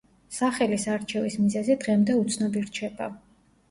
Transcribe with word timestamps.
სახელის 0.37 0.85
არჩევის 0.95 1.37
მიზეზი 1.43 1.79
დღემდე 1.87 2.19
უცნობი 2.25 2.69
რჩება. 2.69 3.17